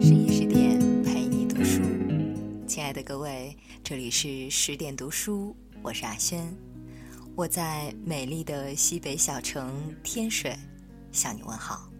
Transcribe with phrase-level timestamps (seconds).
[0.00, 1.82] 深夜十点陪你读书，
[2.66, 6.50] 亲爱的各位，这里是十点读书，我是阿轩，
[7.36, 10.56] 我在美丽的西北小城天水
[11.12, 11.90] 向你问好。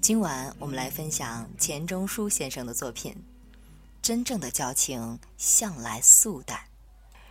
[0.00, 3.12] 今晚我们来分享钱钟书先生的作品
[4.00, 6.56] 《真正的交情向来素淡》。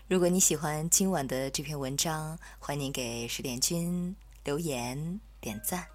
[0.10, 5.88] 如果你喜欢今晚的这篇文章，欢迎给十点君留言点赞。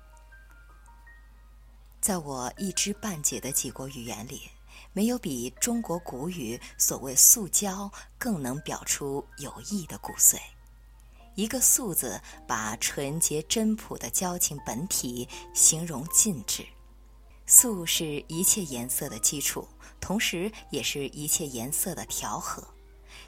[2.05, 4.43] 在我一知半解的几国语言里，
[4.93, 7.91] 没有比中国古语所谓“素交”
[8.21, 10.37] 更能表出友谊的骨髓。
[11.35, 16.63] 一个“素”字，把纯洁真朴的交情本体形容尽致。
[17.47, 19.67] 素是一切颜色的基础，
[19.99, 22.63] 同时也是一切颜色的调和。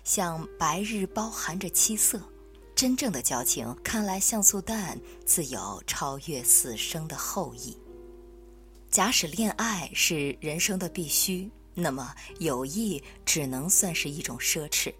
[0.04, 2.20] 像白日包含着七色，
[2.74, 7.74] 真正的交情看来像素淡，自有超越死生的厚意。
[8.90, 14.95] 假使恋爱是人生的必须，那么友谊只能算是一种奢侈。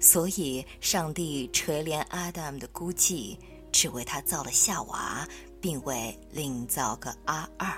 [0.00, 3.36] 所以，上帝垂怜阿 m 的孤寂，
[3.70, 5.26] 只为他造了夏娃，
[5.60, 7.72] 并为另造个阿二。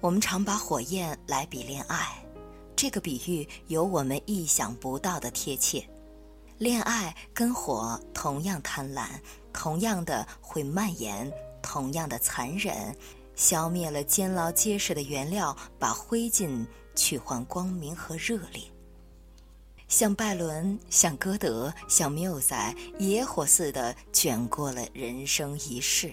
[0.00, 2.24] 我们常把火焰来比恋爱，
[2.76, 5.88] 这个比喻有我们意想不到的贴切。
[6.58, 9.08] 恋爱跟火同样贪婪，
[9.52, 12.96] 同样的会蔓延，同样的残忍。
[13.38, 18.64] 消灭了坚牢结实的原料，把灰烬去换光明和热烈。
[19.86, 26.12] 像拜伦，像歌德，像缪塞，野火似的卷过了人生一世。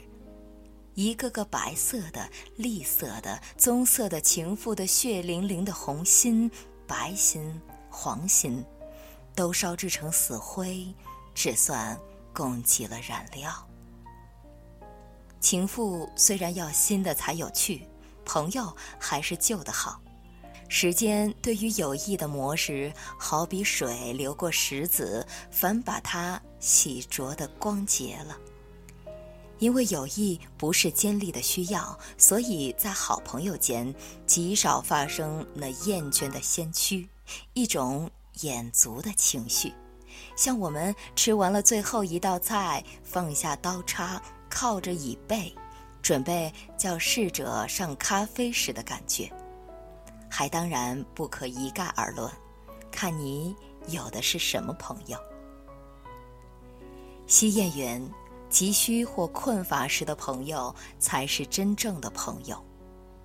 [0.94, 6.50] 一个个白色的、栗色的、棕色的情妇的血淋淋的红心、
[6.88, 7.60] 白心、
[7.90, 8.64] 黄心，
[9.34, 10.88] 都烧制成死灰，
[11.34, 12.00] 只算
[12.32, 13.52] 供给了燃料。
[15.46, 17.88] 情妇虽然要新的才有趣，
[18.26, 20.02] 朋友还是旧的好。
[20.68, 28.36] 时间对于友谊的磨蚀，好比水流过石子，反把它洗濯得光洁了。
[29.60, 33.94] 因为友谊不是尖利的需要，所以在好朋友间
[34.26, 37.08] 极少发生那厌倦的先驱，
[37.54, 38.10] 一种
[38.42, 39.72] 眼足的情绪，
[40.36, 44.20] 像我们吃完了最后一道菜，放下刀叉。
[44.56, 45.54] 靠着椅背，
[46.02, 49.30] 准备叫侍者上咖啡时的感觉，
[50.30, 52.32] 还当然不可一概而论，
[52.90, 53.54] 看你
[53.90, 55.20] 有的是什么朋友。
[57.28, 58.10] 西谚云
[58.50, 62.64] ：“急需或困乏时的朋友，才是真正的朋友，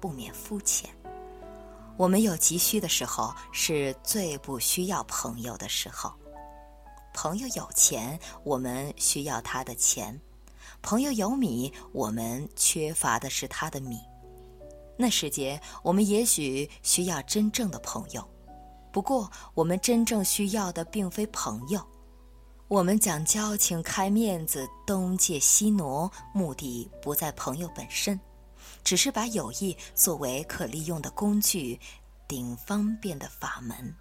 [0.00, 0.90] 不免肤浅。
[1.96, 6.12] 我们有急需的时候，是最不需要朋友的时候。
[7.14, 10.20] 朋友有钱，我们需要他的钱。”
[10.82, 14.00] 朋友有米，我们缺乏的是他的米。
[14.96, 18.26] 那时节，我们也许需要真正的朋友，
[18.92, 21.80] 不过我们真正需要的并非朋友。
[22.68, 28.18] 我们讲交情、开面子、东借西挪，目的不在朋友本身，
[28.84, 31.80] 只是把友谊作为可利用的工具，
[32.28, 33.94] 顶方便的法门。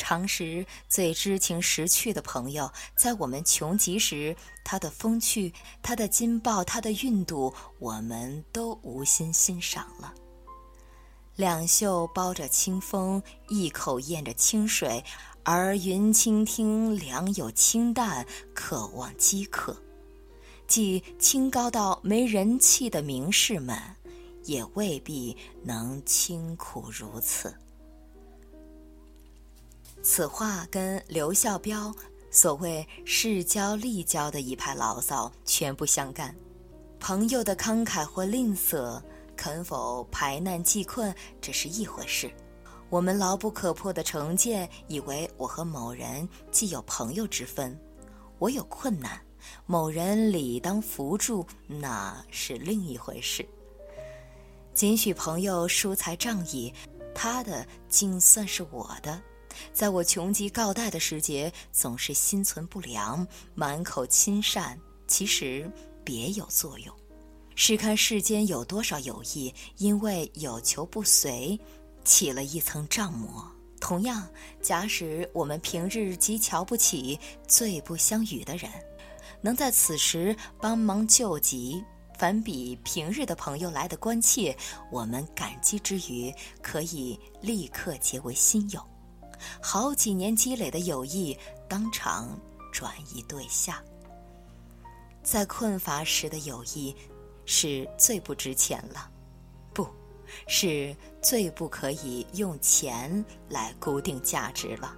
[0.00, 4.34] 常识最知情识趣的朋友，在我们穷极时，
[4.64, 5.52] 他的风趣、
[5.82, 10.14] 他的劲爆、他的韵度，我们都无心欣赏了。
[11.36, 15.04] 两袖包着清风，一口咽着清水，
[15.44, 19.76] 而云倾听，良有清淡，渴望饥渴。
[20.66, 23.78] 即清高到没人气的名士们，
[24.44, 27.54] 也未必能清苦如此。
[30.02, 31.94] 此话跟刘孝标
[32.30, 36.34] 所谓“世交利交”的一派牢骚全不相干。
[36.98, 39.00] 朋友的慷慨或吝啬，
[39.36, 42.30] 肯否排难济困，这是一回事。
[42.88, 47.78] 我们牢不可破的成见，以为我和某人既有朋友之分，
[48.38, 49.20] 我有困难，
[49.66, 53.46] 某人理当扶助，那是另一回事。
[54.72, 56.72] 仅许朋友疏财仗义，
[57.14, 59.20] 他的竟算是我的。
[59.72, 65.70] 在我穷极告贷的时节，总是心存不良，满口亲善，其实
[66.04, 66.94] 别有作用。
[67.56, 71.58] 试看世间有多少友谊，因为有求不随，
[72.04, 73.44] 起了一层障膜。
[73.80, 74.26] 同样，
[74.62, 77.18] 假使我们平日极瞧不起、
[77.48, 78.70] 最不相与的人，
[79.40, 81.82] 能在此时帮忙救急，
[82.18, 84.56] 反比平日的朋友来的关切，
[84.90, 86.32] 我们感激之余，
[86.62, 88.82] 可以立刻结为亲友。
[89.60, 91.36] 好几年积累的友谊，
[91.68, 92.38] 当场
[92.72, 93.76] 转移对象。
[95.22, 96.96] 在困乏时的友谊，
[97.44, 99.10] 是最不值钱了，
[99.74, 99.86] 不，
[100.46, 104.96] 是最不可以用钱来固定价值了。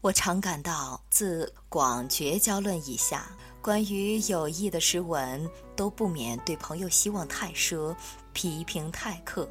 [0.00, 3.26] 我常感到，自广绝交论以下，
[3.62, 7.96] 关于友谊的诗文都不免对朋友希望太奢，
[8.34, 9.48] 批评太刻，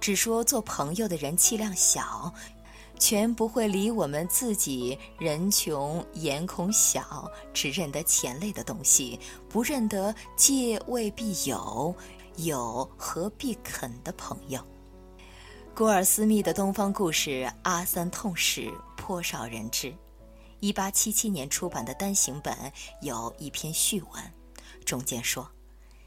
[0.00, 2.32] 只说做朋友的人气量小，
[2.98, 9.18] 全不会理我们自己人穷眼孔小，只认得钱类的东西，
[9.48, 11.94] 不认得借未必有，
[12.36, 14.60] 有何必肯的朋友。
[15.74, 17.30] 古尔斯密的《东方故事·
[17.62, 18.62] 阿三痛史》
[18.96, 19.92] 颇少人知。
[20.60, 22.56] 一八七七年出版的单行本
[23.02, 24.32] 有一篇序文，
[24.84, 25.46] 中间说：“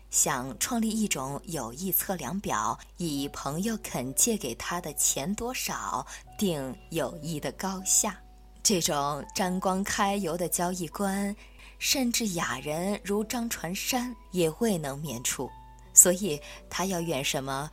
[0.09, 6.05] 想创立一种友谊测量表，以朋友肯借给他的钱多少
[6.37, 8.17] 定友谊的高下。
[8.63, 11.35] 这种沾光揩油的交易观，
[11.79, 15.49] 甚至雅人如张传山也未能免除。
[15.93, 16.39] 所以
[16.69, 17.69] 他要远什么？”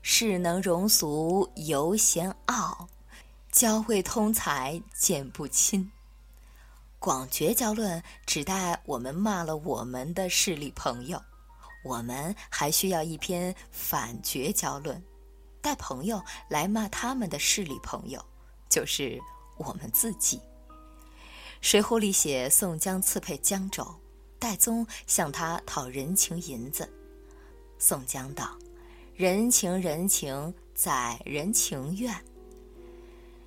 [0.00, 2.88] 世能容俗犹嫌傲，
[3.52, 5.90] 交会通才见不亲。
[6.98, 11.20] 广绝交论只待我们骂了我们的势力朋友，
[11.88, 15.02] 我们还需要一篇反绝交论，
[15.62, 18.22] 带朋友来骂他们的势力朋友，
[18.68, 19.18] 就是
[19.56, 20.38] 我们自己。
[21.62, 23.86] 水浒里写宋江刺配江州，
[24.38, 26.86] 戴宗向他讨人情银子，
[27.78, 28.56] 宋江道。
[29.14, 32.14] 人情人情在人情愿。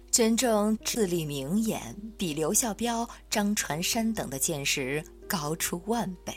[0.09, 6.35] 真正智力名言，比刘孝标、张传山等的见识高出万倍。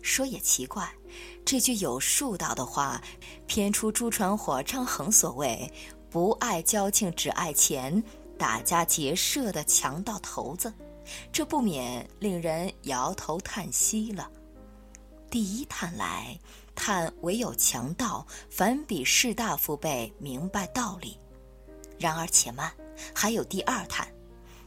[0.00, 0.88] 说也奇怪，
[1.44, 3.02] 这句有数道的话，
[3.46, 5.72] 偏出朱传火、张衡所谓
[6.10, 8.02] “不爱交情，只爱钱，
[8.38, 10.72] 打家劫舍的强盗头子”，
[11.32, 14.30] 这不免令人摇头叹息了。
[15.30, 16.38] 第一探来。
[16.76, 21.16] 叹唯有强盗，反比士大夫辈明白道理。
[22.00, 22.68] 然而且慢，
[23.14, 24.08] 还有第二叹。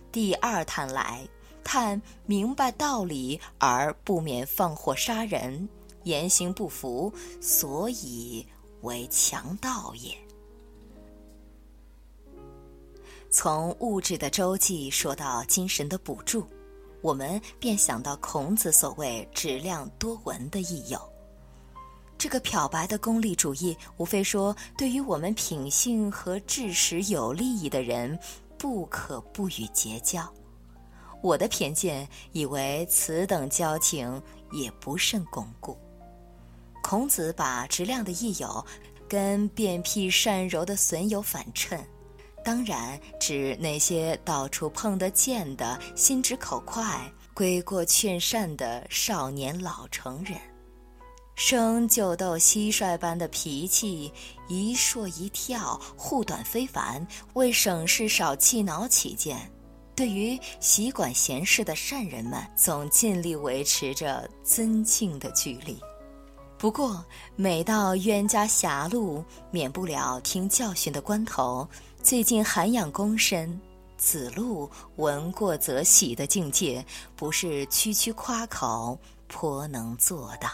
[0.09, 1.27] 第二叹来，
[1.65, 5.67] 叹明白道理而不免放火杀人，
[6.07, 8.45] 言行不符，所以
[8.81, 10.17] 为强盗也。
[13.29, 16.47] 从物质的周济说到精神的补助，
[17.01, 20.99] 我们便想到孔子所谓“质量多闻”的益友。
[22.17, 28.17] 这个漂白的功利主义，无非说对于我们品性和知识有利益的人，
[28.57, 30.27] 不可不与结交。
[31.21, 34.21] 我的偏见以为此等交情
[34.51, 35.77] 也不甚巩固。
[36.89, 38.65] 孔子把质量的益友
[39.09, 41.85] 跟变僻善柔的损友反衬，
[42.45, 50.39] 当然指那些到处碰得见的心直口快、归过劝善的少年老成人。
[51.35, 54.09] 生就斗蟋蟀般的脾气，
[54.47, 57.05] 一说一跳，护短非凡。
[57.33, 59.51] 为省事少气恼起见，
[59.93, 65.77] 对于习管闲事的善人们，总尽力维持着尊敬的距离。
[66.57, 67.05] 不过，
[67.35, 71.67] 每到冤家狭路，免不了听教训的关头，
[72.01, 73.61] 最近涵养躬身，
[73.95, 76.83] 子路闻过则喜的境界，
[77.15, 80.49] 不是区区夸口，颇能做到。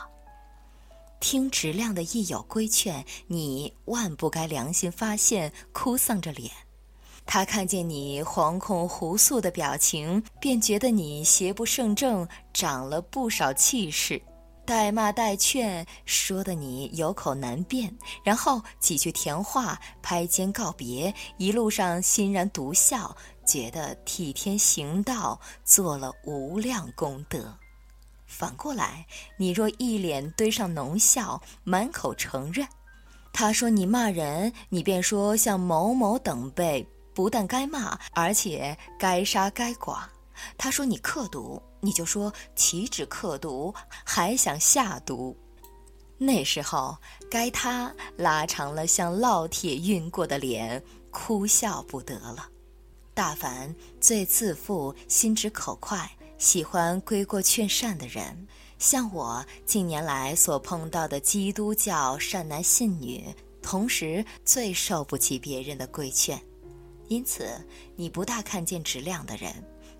[1.21, 6.51] 听质量的益友规劝，你万不该良心发现，哭丧着脸。
[7.25, 14.21] 他看见你惶恐胡诉的表情，便觉得你邪不胜正，长了不少气势，
[14.65, 17.95] 带骂带劝，说的你有口难辩。
[18.23, 23.15] 然后几句甜话，拍肩告别，一路上欣然独笑，
[23.45, 27.57] 觉得替天行道，做了无量功德。
[28.25, 29.05] 反过来，
[29.37, 32.67] 你若一脸堆上浓笑，满口承认，
[33.31, 40.09] 他说你骂人，你便说像某某等辈，不但该骂，而且该杀该剐。
[40.57, 43.73] 他说你刻毒，你就说岂止刻毒，
[44.05, 45.37] 还想下毒。
[46.17, 46.97] 那时候，
[47.29, 52.47] 该他拉长了像烙铁熨过的脸，哭笑不得了。
[53.13, 56.09] 大凡最自负、心直口快。
[56.39, 58.47] 喜欢归过劝善的人，
[58.77, 66.41] 像我近年来所碰到的基督教善男信女，同时最受不起别人的规劝，
[67.07, 67.47] 因此
[67.95, 69.53] 你不大看见质量的人，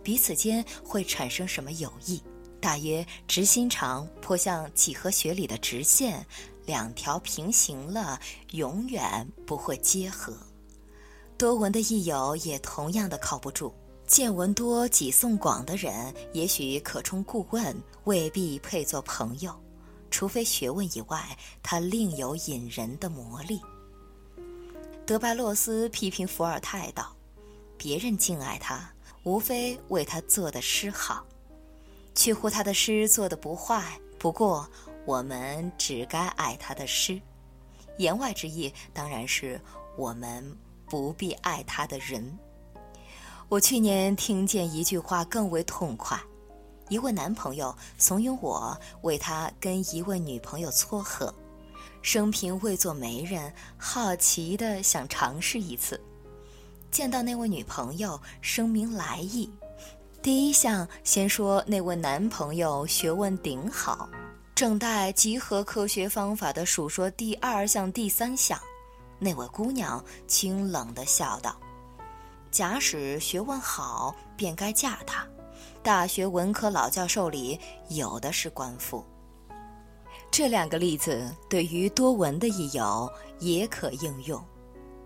[0.04, 2.22] 彼此间会产生什么友谊？
[2.60, 6.26] 大约直心肠，颇像几何学里的直线，
[6.66, 8.20] 两条平行了，
[8.52, 10.36] 永远不会结合。
[11.38, 13.74] 多闻的益友也同样的靠不住。
[14.06, 19.58] 见闻多、己诵广的人，也许可充顾问，未必配做朋友。
[20.12, 23.60] 除非学问以外，他另有引人的魔力。
[25.06, 27.16] 德拜洛斯批评伏尔泰道
[27.78, 28.93] ：“别人敬爱他，
[29.24, 31.25] 无非为他做的诗好，
[32.13, 34.00] 去乎他的诗做的不坏。
[34.20, 34.70] 不过，
[35.06, 37.22] 我们只该爱他的诗。
[37.98, 39.60] 言外之意当然是
[39.96, 42.38] 我们不必爱他的人。”
[43.50, 46.20] 我去年听见一句话更为痛快：
[46.89, 51.34] 一位男朋友怂恿我为他跟一位女朋友撮合。
[52.01, 56.01] 生平未做媒人，好奇的想尝试一次。
[56.94, 59.52] 见到那位女朋友，声明来意。
[60.22, 64.08] 第一项先说那位男朋友学问顶好，
[64.54, 68.60] 正待集合科学方法的数说第二项、第三项，
[69.18, 71.60] 那位姑娘清冷的笑道
[72.52, 75.28] ：“假使学问好，便该嫁他。
[75.82, 77.60] 大学文科老教授里
[77.90, 79.04] 有的是官夫。”
[80.30, 84.40] 这两个例子对于多闻的益友也可应用，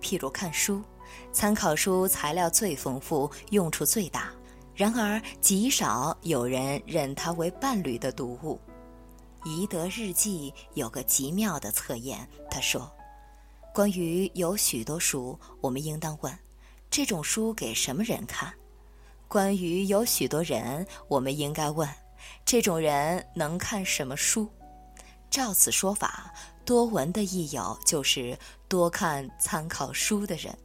[0.02, 0.82] 譬如看书，
[1.32, 4.32] 参考书材料最丰富，用处最大，
[4.76, 8.60] 然而极少有人认它为伴侣的读物。
[9.46, 12.92] 宜德日记有个极妙的测验，他说
[13.74, 16.38] ：“关于有许多书，我们应当问，
[16.90, 18.54] 这种书给什么人看？
[19.28, 21.88] 关于有许多人，我们应该问，
[22.44, 24.50] 这种人能看什么书？”
[25.30, 26.34] 照此说法，
[26.66, 28.38] 多闻的益友就是
[28.68, 30.58] 多看参考书的人。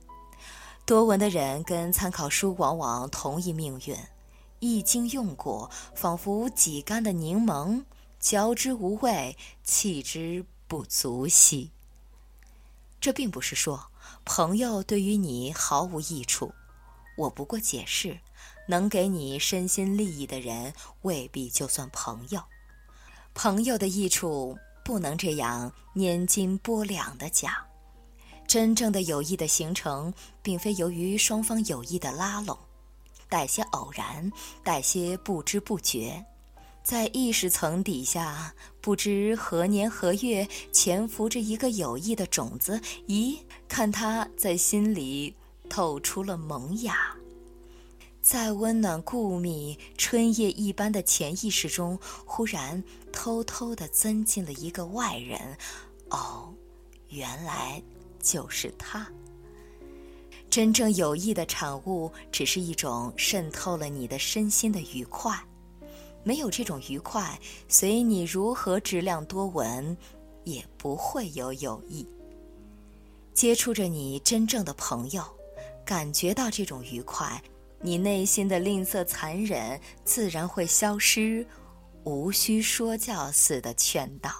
[0.84, 3.96] 多闻的人跟参考书往往同一命运，
[4.58, 7.84] 一经用过，仿佛挤干的柠檬，
[8.18, 11.70] 嚼之无味，弃之不足惜。
[13.00, 13.90] 这并不是说
[14.24, 16.52] 朋友对于你毫无益处，
[17.16, 18.18] 我不过解释，
[18.66, 22.42] 能给你身心利益的人，未必就算朋友。
[23.34, 27.52] 朋友的益处不能这样拈金拨两的讲。
[28.52, 32.58] 真正的友谊的形成，并非由于双方有意的拉拢，
[33.26, 34.30] 带些偶然，
[34.62, 36.22] 带些不知不觉，
[36.84, 42.78] 在意识层底下，不知何年何月潜伏着一个友谊的种子。
[43.08, 45.34] 咦，看它在心里
[45.70, 46.94] 透出了萌芽。
[48.20, 55.40] 在温暖故密、春夜一般的潜意识中，忽然偷偷地增进了一个外人。
[56.10, 56.52] 哦，
[57.08, 57.82] 原来
[58.22, 59.06] 就是他。
[60.48, 65.38] 真正有益的产物，只是一种渗透了你的身心的愉快。
[66.24, 67.38] 没有这种愉快，
[67.68, 69.96] 随你如何质量多闻，
[70.44, 72.06] 也不会有友谊。
[73.34, 75.24] 接触着你真正的朋友，
[75.84, 77.42] 感觉到这种愉快。
[77.80, 81.44] 你内心的吝啬残忍自然会消失，
[82.04, 84.30] 无需说教似的劝导。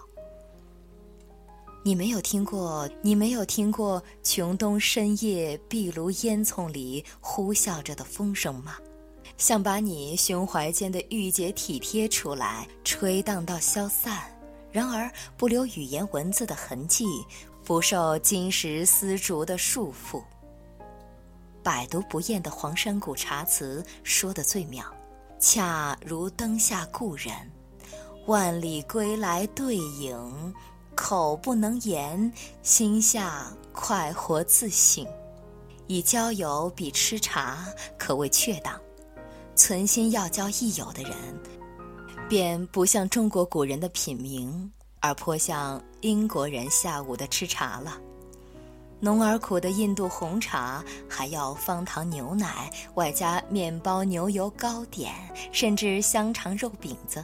[1.85, 8.77] 你没有听过，你没有听过琼东深夜壁炉烟囱里呼啸着的风声吗？
[9.37, 14.33] 想把你胸怀间的郁结体贴出来，吹荡到消散，
[14.71, 17.05] 然而不留语言文字的痕迹，
[17.65, 20.23] 不受金石丝竹的束缚。
[21.65, 24.85] 百读不厌的黄山谷茶词说得最妙，
[25.41, 27.33] 恰如灯下故人，
[28.27, 30.55] 万里归来对影，
[30.95, 32.33] 口不能言，
[32.63, 35.07] 心下快活自省。
[35.87, 37.67] 以交友比吃茶，
[37.99, 38.81] 可谓确当。
[39.55, 41.13] 存心要交益友的人，
[42.29, 44.71] 便不像中国古人的品茗，
[45.01, 47.99] 而颇像英国人下午的吃茶了。
[49.01, 55.13] 浓而苦的印度红茶，还要方糖牛奶，外加面包、牛油、糕点，
[55.53, 57.23] 甚至香肠、肉饼子。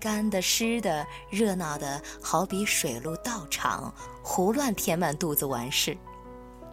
[0.00, 5.96] 干的、湿的、热闹的，好比水陆道场，胡乱填满肚子完事。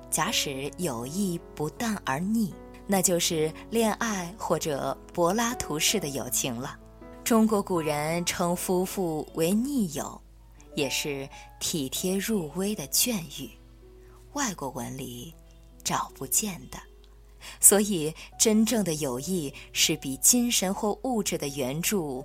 [0.09, 2.53] 假使友谊不淡而腻，
[2.87, 6.77] 那就是恋爱或者柏拉图式的友情了。
[7.23, 10.21] 中国古人称夫妇为逆友，
[10.75, 11.27] 也是
[11.59, 13.49] 体贴入微的眷侣。
[14.33, 15.33] 外国文里
[15.83, 16.77] 找不见的，
[17.59, 22.23] 所以真正的友谊是比精神或物质的援助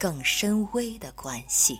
[0.00, 1.78] 更深微的关系。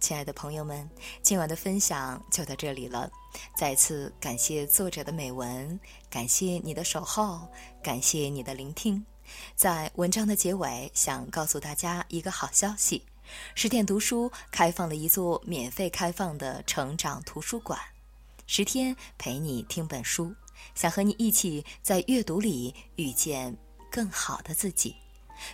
[0.00, 0.88] 亲爱的朋友们，
[1.22, 3.10] 今晚的分享就到这里了。
[3.56, 7.48] 再次感谢作者的美文，感谢你的守候，
[7.82, 9.04] 感谢你的聆听。
[9.56, 13.04] 在文章的结尾，想告诉大家一个好消息。
[13.56, 17.76] 十点读书开放了一座免费开放的成长图书馆，
[18.46, 20.32] 十天陪你听本书，
[20.76, 23.56] 想和你一起在阅读里遇见
[23.90, 24.94] 更好的自己。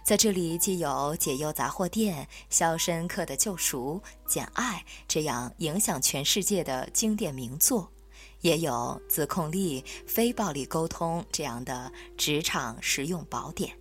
[0.05, 7.91] 在这里，既有解忧杂货店、肖申克的救赎、简爱这样影响全世界的经典名作，
[8.41, 13.73] 也有自控力、非暴力沟通这样的职场实用宝典。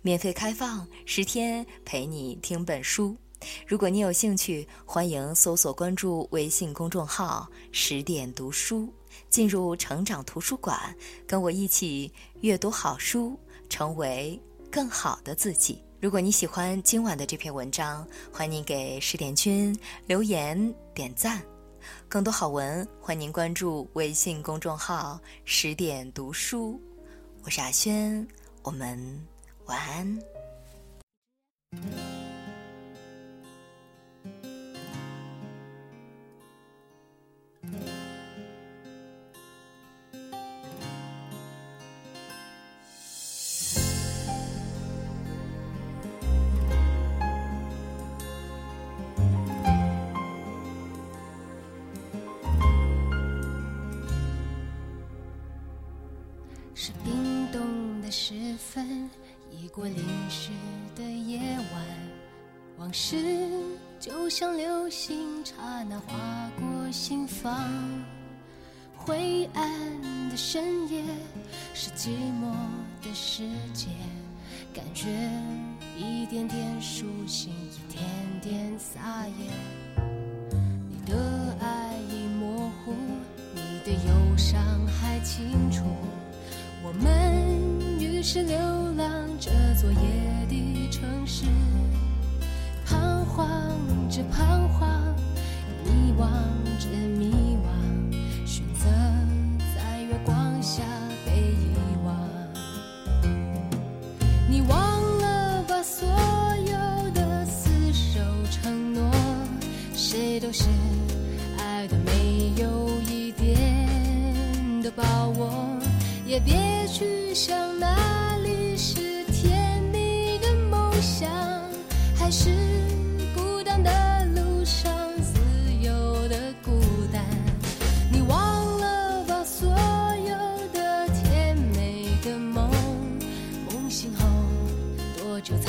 [0.00, 3.16] 免费开放十天，陪你听本书。
[3.66, 8.92] 如果你有兴趣，欢迎搜索关注微信公众号“十点读书”，
[9.28, 10.96] 进入成长图书馆，
[11.26, 14.40] 跟我一起阅读好书，成为。
[14.72, 15.84] 更好的自己。
[16.00, 21.42] 如果你喜欢今晚的这篇文章，欢迎给十点君留言点赞。
[22.08, 26.80] 更多好文，欢迎关注微信公众号“十点读书”。
[27.44, 28.26] 我是阿轩，
[28.62, 28.98] 我们
[29.66, 30.18] 晚安。
[59.74, 60.50] 过淋湿
[60.94, 61.82] 的夜晚，
[62.76, 63.16] 往事
[63.98, 67.58] 就像流星，刹那划过心房。
[68.94, 71.02] 灰暗的深夜，
[71.72, 72.52] 是寂寞
[73.02, 73.88] 的世界，
[74.74, 75.08] 感觉
[75.96, 78.04] 一点点苏醒，一点
[78.42, 80.04] 点撒野。
[80.90, 82.94] 你的爱已模糊，
[83.54, 85.82] 你的忧伤还清楚。
[86.84, 87.61] 我们
[88.24, 88.56] 是流
[88.96, 91.44] 浪这座夜的城市，
[92.86, 93.76] 彷徨
[94.08, 94.88] 着彷徨，
[95.84, 96.28] 迷惘
[96.78, 96.88] 着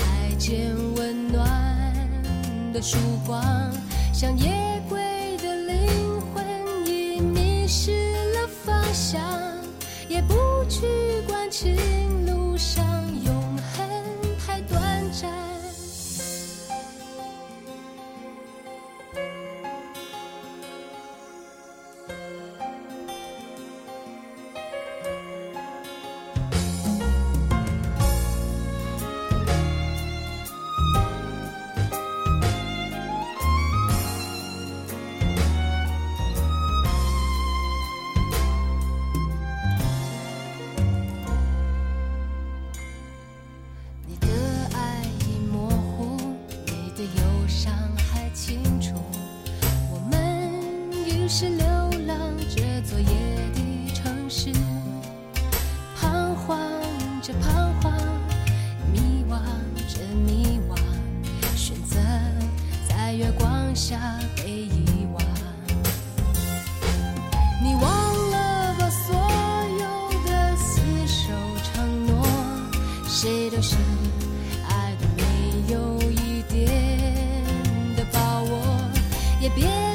[0.03, 1.47] 再见温暖
[2.73, 3.41] 的曙光？
[4.13, 4.99] 像夜归
[5.37, 6.45] 的灵魂
[6.85, 9.21] 已迷失了方向。
[10.09, 10.35] 也不
[10.69, 10.85] 去
[11.27, 11.75] 管情
[12.27, 12.85] 路上
[13.25, 13.33] 永
[13.73, 13.87] 恒
[14.45, 14.79] 太短
[15.11, 15.52] 暂。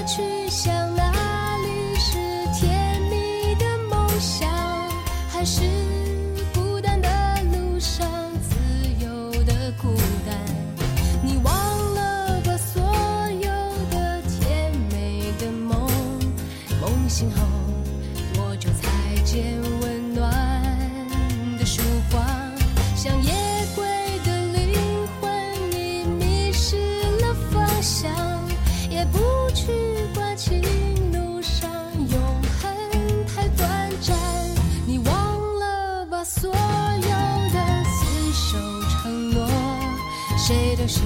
[0.08, 0.87] 去想。
[40.78, 41.00] 就是